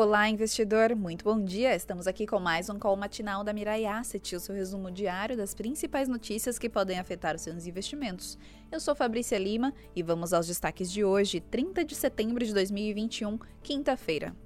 Olá, 0.00 0.28
investidor! 0.28 0.94
Muito 0.94 1.24
bom 1.24 1.42
dia! 1.42 1.74
Estamos 1.74 2.06
aqui 2.06 2.24
com 2.24 2.38
mais 2.38 2.70
um 2.70 2.78
call 2.78 2.96
matinal 2.96 3.42
da 3.42 3.52
Mirai 3.52 3.84
Asset, 3.84 4.36
o 4.36 4.38
seu 4.38 4.54
resumo 4.54 4.92
diário 4.92 5.36
das 5.36 5.54
principais 5.54 6.06
notícias 6.06 6.56
que 6.56 6.70
podem 6.70 7.00
afetar 7.00 7.34
os 7.34 7.42
seus 7.42 7.66
investimentos. 7.66 8.38
Eu 8.70 8.78
sou 8.78 8.94
Fabrícia 8.94 9.36
Lima 9.36 9.74
e 9.96 10.02
vamos 10.04 10.32
aos 10.32 10.46
destaques 10.46 10.92
de 10.92 11.02
hoje, 11.04 11.40
30 11.40 11.84
de 11.84 11.96
setembro 11.96 12.46
de 12.46 12.54
2021, 12.54 13.40
quinta-feira. 13.60 14.36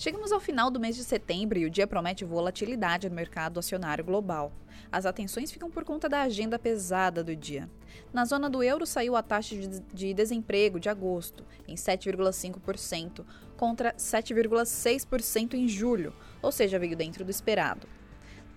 Chegamos 0.00 0.30
ao 0.30 0.38
final 0.38 0.70
do 0.70 0.78
mês 0.78 0.94
de 0.94 1.02
setembro 1.02 1.58
e 1.58 1.66
o 1.66 1.70
dia 1.70 1.84
promete 1.84 2.24
volatilidade 2.24 3.08
no 3.08 3.16
mercado 3.16 3.58
acionário 3.58 4.04
global. 4.04 4.52
As 4.92 5.04
atenções 5.04 5.50
ficam 5.50 5.68
por 5.68 5.82
conta 5.82 6.08
da 6.08 6.22
agenda 6.22 6.56
pesada 6.56 7.24
do 7.24 7.34
dia. 7.34 7.68
Na 8.12 8.24
zona 8.24 8.48
do 8.48 8.62
euro 8.62 8.86
saiu 8.86 9.16
a 9.16 9.24
taxa 9.24 9.56
de 9.92 10.14
desemprego 10.14 10.78
de 10.78 10.88
agosto, 10.88 11.44
em 11.66 11.74
7,5%, 11.74 13.24
contra 13.56 13.92
7,6% 13.94 15.54
em 15.54 15.66
julho, 15.66 16.14
ou 16.40 16.52
seja, 16.52 16.78
veio 16.78 16.96
dentro 16.96 17.24
do 17.24 17.32
esperado. 17.32 17.88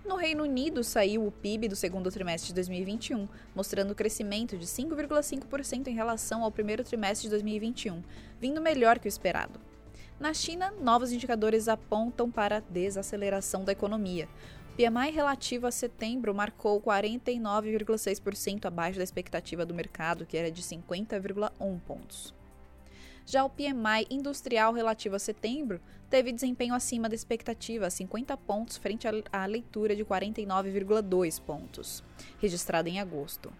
No 0.04 0.14
Reino 0.14 0.44
Unido 0.44 0.84
saiu 0.84 1.26
o 1.26 1.32
PIB 1.32 1.66
do 1.66 1.74
segundo 1.74 2.08
trimestre 2.08 2.50
de 2.50 2.54
2021, 2.54 3.28
mostrando 3.52 3.96
crescimento 3.96 4.56
de 4.56 4.66
5,5% 4.66 5.88
em 5.88 5.94
relação 5.94 6.44
ao 6.44 6.52
primeiro 6.52 6.84
trimestre 6.84 7.24
de 7.24 7.30
2021, 7.30 8.00
vindo 8.40 8.60
melhor 8.60 9.00
que 9.00 9.06
o 9.06 9.10
esperado. 9.10 9.60
Na 10.22 10.32
China, 10.32 10.72
novos 10.80 11.10
indicadores 11.10 11.66
apontam 11.66 12.30
para 12.30 12.58
a 12.58 12.60
desaceleração 12.60 13.64
da 13.64 13.72
economia. 13.72 14.28
O 14.70 14.76
PMI 14.76 15.10
relativo 15.10 15.66
a 15.66 15.72
setembro 15.72 16.32
marcou 16.32 16.80
49,6% 16.80 18.64
abaixo 18.66 18.98
da 18.98 19.02
expectativa 19.02 19.66
do 19.66 19.74
mercado, 19.74 20.24
que 20.24 20.36
era 20.36 20.48
de 20.48 20.62
50,1 20.62 21.80
pontos. 21.80 22.32
Já 23.26 23.44
o 23.44 23.50
PMI 23.50 24.06
industrial 24.08 24.72
relativo 24.72 25.16
a 25.16 25.18
setembro 25.18 25.80
teve 26.08 26.30
desempenho 26.30 26.72
acima 26.76 27.08
da 27.08 27.16
expectativa, 27.16 27.90
50 27.90 28.36
pontos, 28.36 28.76
frente 28.76 29.08
à 29.32 29.44
leitura 29.44 29.96
de 29.96 30.04
49,2 30.04 31.42
pontos, 31.42 32.04
registrada 32.38 32.88
em 32.88 33.00
agosto. 33.00 33.52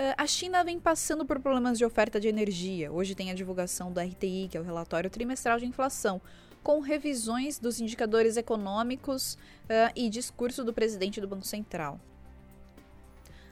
Uh, 0.00 0.16
a 0.16 0.26
China 0.26 0.64
vem 0.64 0.80
passando 0.80 1.26
por 1.26 1.38
problemas 1.40 1.76
de 1.76 1.84
oferta 1.84 2.18
de 2.18 2.26
energia. 2.26 2.90
Hoje 2.90 3.14
tem 3.14 3.30
a 3.30 3.34
divulgação 3.34 3.92
do 3.92 4.00
RTI, 4.00 4.48
que 4.50 4.56
é 4.56 4.60
o 4.60 4.64
relatório 4.64 5.10
trimestral 5.10 5.58
de 5.58 5.66
inflação, 5.66 6.22
com 6.62 6.80
revisões 6.80 7.58
dos 7.58 7.82
indicadores 7.82 8.38
econômicos 8.38 9.34
uh, 9.34 9.92
e 9.94 10.08
discurso 10.08 10.64
do 10.64 10.72
presidente 10.72 11.20
do 11.20 11.28
Banco 11.28 11.46
Central. 11.46 12.00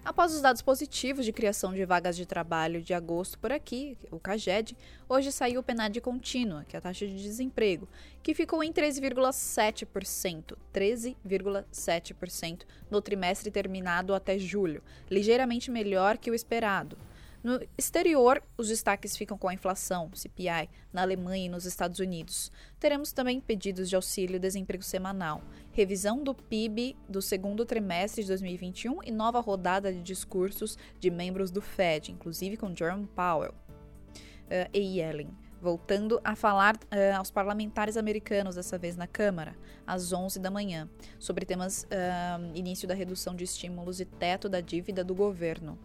Após 0.08 0.34
os 0.34 0.40
dados 0.40 0.62
positivos 0.62 1.26
de 1.26 1.34
criação 1.34 1.74
de 1.74 1.84
vagas 1.84 2.16
de 2.16 2.24
trabalho 2.24 2.80
de 2.80 2.94
agosto 2.94 3.38
por 3.38 3.52
aqui, 3.52 3.98
o 4.10 4.18
CAGED, 4.18 4.74
hoje 5.06 5.30
saiu 5.30 5.60
o 5.60 5.62
PNAD 5.62 6.00
contínua, 6.00 6.64
que 6.66 6.74
é 6.74 6.78
a 6.78 6.80
taxa 6.80 7.06
de 7.06 7.22
desemprego, 7.22 7.86
que 8.22 8.32
ficou 8.32 8.64
em 8.64 8.72
13,7%, 8.72 10.56
13,7% 10.72 12.62
no 12.90 13.02
trimestre 13.02 13.50
terminado 13.50 14.14
até 14.14 14.38
julho, 14.38 14.82
ligeiramente 15.10 15.70
melhor 15.70 16.16
que 16.16 16.30
o 16.30 16.34
esperado. 16.34 16.96
No 17.42 17.60
exterior, 17.76 18.42
os 18.56 18.68
destaques 18.68 19.16
ficam 19.16 19.38
com 19.38 19.48
a 19.48 19.54
inflação, 19.54 20.10
CPI, 20.12 20.68
na 20.92 21.02
Alemanha 21.02 21.46
e 21.46 21.48
nos 21.48 21.66
Estados 21.66 22.00
Unidos. 22.00 22.50
Teremos 22.80 23.12
também 23.12 23.40
pedidos 23.40 23.88
de 23.88 23.94
auxílio-desemprego 23.94 24.82
semanal, 24.82 25.42
revisão 25.72 26.22
do 26.22 26.34
PIB 26.34 26.96
do 27.08 27.22
segundo 27.22 27.64
trimestre 27.64 28.22
de 28.22 28.28
2021 28.28 29.04
e 29.04 29.12
nova 29.12 29.40
rodada 29.40 29.92
de 29.92 30.02
discursos 30.02 30.76
de 30.98 31.10
membros 31.10 31.50
do 31.50 31.62
Fed, 31.62 32.10
inclusive 32.10 32.56
com 32.56 32.74
Jerome 32.74 33.06
Powell 33.06 33.52
uh, 33.52 34.68
e 34.72 34.98
Yellen 34.98 35.30
voltando 35.60 36.20
a 36.22 36.36
falar 36.36 36.76
uh, 36.76 37.16
aos 37.16 37.30
parlamentares 37.30 37.96
americanos, 37.96 38.54
dessa 38.54 38.78
vez 38.78 38.96
na 38.96 39.06
Câmara, 39.06 39.56
às 39.86 40.12
11 40.12 40.38
da 40.38 40.50
manhã, 40.50 40.88
sobre 41.18 41.44
temas 41.44 41.84
uh, 41.84 42.56
início 42.56 42.86
da 42.86 42.94
redução 42.94 43.34
de 43.34 43.44
estímulos 43.44 44.00
e 44.00 44.04
teto 44.04 44.48
da 44.48 44.60
dívida 44.60 45.02
do 45.02 45.14
governo. 45.14 45.78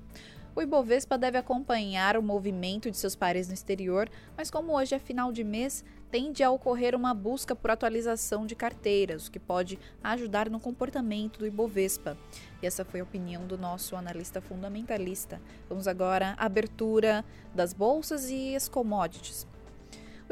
O 0.55 0.61
Ibovespa 0.61 1.17
deve 1.17 1.35
acompanhar 1.39 2.15
o 2.15 2.21
movimento 2.21 2.91
de 2.91 2.95
seus 2.95 3.15
pares 3.15 3.47
no 3.47 3.55
exterior, 3.55 4.07
mas 4.37 4.51
como 4.51 4.77
hoje 4.77 4.93
é 4.93 4.99
final 4.99 5.31
de 5.31 5.43
mês, 5.43 5.83
tende 6.11 6.43
a 6.43 6.51
ocorrer 6.51 6.93
uma 6.95 7.11
busca 7.11 7.55
por 7.55 7.71
atualização 7.71 8.45
de 8.45 8.55
carteiras, 8.55 9.25
o 9.25 9.31
que 9.31 9.39
pode 9.39 9.79
ajudar 10.03 10.51
no 10.51 10.59
comportamento 10.59 11.39
do 11.39 11.47
Ibovespa. 11.47 12.15
E 12.61 12.67
essa 12.67 12.85
foi 12.85 12.99
a 12.99 13.03
opinião 13.03 13.47
do 13.47 13.57
nosso 13.57 13.95
analista 13.95 14.41
fundamentalista. 14.41 15.41
Vamos 15.67 15.87
agora 15.87 16.35
à 16.37 16.45
abertura 16.45 17.25
das 17.55 17.73
bolsas 17.73 18.29
e 18.29 18.55
as 18.55 18.69
commodities. 18.69 19.47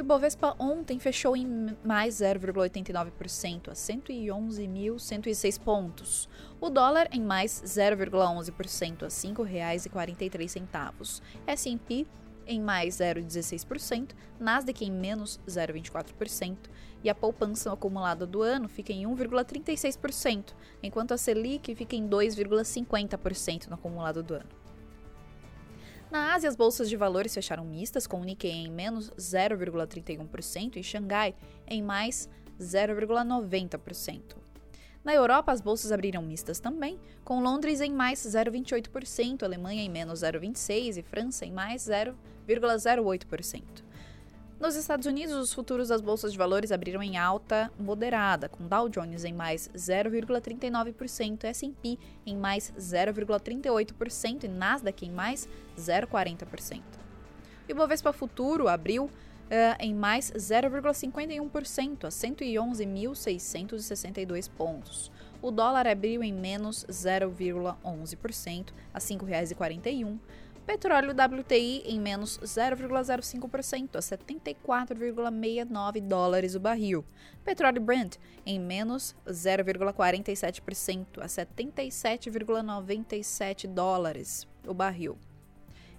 O 0.02 0.04
Ibovespa 0.04 0.56
ontem 0.58 0.98
fechou 0.98 1.38
em 1.38 1.78
mais 1.86 2.16
0,89% 2.16 3.70
a 3.70 3.74
111.106 3.74 5.62
pontos. 5.62 6.28
O 6.60 6.72
dólar 6.72 7.08
em 7.12 7.22
mais 7.22 7.62
0,11% 7.64 9.04
a 9.04 9.06
R$ 9.06 9.12
5,43. 9.12 11.22
S&P 11.46 12.08
em 12.48 12.60
mais 12.60 12.96
0,16%, 12.96 14.16
Nasdaq 14.40 14.84
em 14.84 14.92
menos 14.92 15.40
0,24% 15.48 16.58
e 17.04 17.10
a 17.10 17.14
poupança 17.14 17.72
acumulada 17.72 18.26
do 18.26 18.42
ano 18.42 18.68
fica 18.68 18.92
em 18.92 19.06
1,36%, 19.06 20.56
enquanto 20.82 21.12
a 21.12 21.18
Selic 21.18 21.76
fica 21.76 21.96
em 21.96 22.10
2,50% 22.10 23.68
no 23.68 23.76
acumulado 23.76 24.24
do 24.24 24.34
ano. 24.34 24.50
Na 26.12 26.34
Ásia, 26.34 26.50
as 26.50 26.58
bolsas 26.58 26.90
de 26.90 26.98
valores 26.98 27.34
fecharam 27.34 27.64
mistas, 27.64 28.06
com 28.06 28.20
o 28.20 28.24
Nikkei 28.26 28.52
em 28.52 28.70
menos 28.70 29.10
0,31% 29.12 30.76
e 30.76 30.84
Xangai 30.84 31.34
em 31.66 31.82
mais 31.82 32.28
0,90%. 32.60 34.36
Na 35.06 35.14
Europa, 35.14 35.54
as 35.54 35.62
bolsas 35.62 35.90
abriram 35.90 36.22
mistas 36.22 36.60
também, 36.60 37.00
com 37.24 37.42
Londres 37.42 37.80
em 37.80 37.94
mais 37.94 38.20
0,28%, 38.20 39.44
Alemanha 39.44 39.82
em 39.82 39.90
menos 39.90 40.20
0,26% 40.20 40.98
e 40.98 41.02
França 41.02 41.46
em 41.46 41.52
mais 41.54 41.88
0,08%. 41.88 43.64
Nos 44.62 44.76
Estados 44.76 45.08
Unidos, 45.08 45.36
os 45.36 45.52
futuros 45.52 45.88
das 45.88 46.02
bolsas 46.02 46.32
de 46.32 46.38
valores 46.38 46.72
abriram 46.72 47.02
em 47.02 47.18
alta 47.18 47.72
moderada, 47.80 48.48
com 48.48 48.68
Dow 48.68 48.88
Jones 48.88 49.24
em 49.24 49.34
mais 49.34 49.68
0,39%, 49.76 51.46
S&P 51.46 51.98
em 52.28 52.38
mais 52.38 52.72
0,38% 52.78 54.44
e 54.44 54.48
Nasdaq 54.48 55.04
em 55.04 55.10
mais 55.10 55.50
0,40%. 55.76 56.80
O 57.68 57.72
Ibovespa 57.72 58.14
Futuro 58.14 58.68
abriu 58.68 59.06
uh, 59.06 59.10
em 59.80 59.96
mais 59.96 60.32
0,51% 60.32 62.04
a 62.04 62.10
111.662 62.10 64.48
pontos. 64.48 65.12
O 65.42 65.50
dólar 65.50 65.88
abriu 65.88 66.24
em 66.24 66.32
menos 66.32 66.86
0,11% 66.86 68.68
a 68.94 69.00
R$ 69.00 69.04
5,41. 69.04 70.20
Petróleo 70.72 71.12
WTI 71.12 71.84
em 71.86 72.00
menos 72.00 72.40
0,05% 72.40 73.98
a 73.98 74.00
74,69 74.00 76.00
dólares 76.00 76.56
o 76.56 76.62
barril. 76.62 77.04
Petróleo 77.44 77.82
Brent 77.82 78.16
em 78.46 78.58
menos 78.58 79.14
0,47% 79.28 81.20
a 81.20 81.26
77,97 81.26 83.68
dólares 83.68 84.48
o 84.66 84.74
barril. 84.74 85.18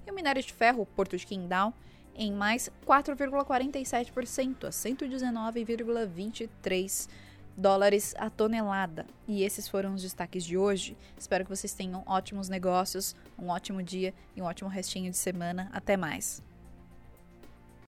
E 0.06 0.10
o 0.10 0.14
minério 0.14 0.42
de 0.42 0.50
ferro 0.50 0.86
Porto 0.86 1.18
de 1.18 1.26
Qingdao 1.26 1.74
em 2.14 2.32
mais 2.32 2.70
4,47% 2.86 4.64
a 4.64 4.70
119,23 4.70 7.10
dólares 7.56 8.14
a 8.18 8.30
tonelada. 8.30 9.06
E 9.26 9.42
esses 9.42 9.68
foram 9.68 9.94
os 9.94 10.02
destaques 10.02 10.44
de 10.44 10.56
hoje. 10.56 10.96
Espero 11.18 11.44
que 11.44 11.50
vocês 11.50 11.72
tenham 11.72 12.02
ótimos 12.06 12.48
negócios, 12.48 13.14
um 13.38 13.48
ótimo 13.48 13.82
dia 13.82 14.14
e 14.36 14.42
um 14.42 14.44
ótimo 14.44 14.68
restinho 14.68 15.10
de 15.10 15.16
semana. 15.16 15.70
Até 15.72 15.96
mais. 15.96 16.42